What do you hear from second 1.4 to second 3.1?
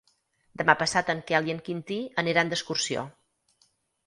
i en Quintí aniran d'excursió.